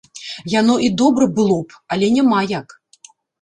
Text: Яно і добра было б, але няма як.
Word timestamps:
Яно 0.53 0.77
і 0.87 0.87
добра 1.01 1.27
было 1.41 1.59
б, 1.67 1.77
але 1.97 2.09
няма 2.17 2.41
як. 2.55 2.67